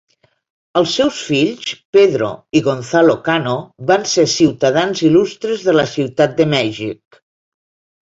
[0.79, 3.55] Els seus fills, Pedro y Gonzalo Cano,
[3.93, 7.25] van ser ciutadans il·lustres de la ciutat de Mèxic.